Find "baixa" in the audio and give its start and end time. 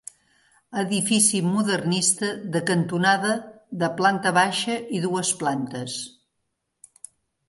4.39-4.79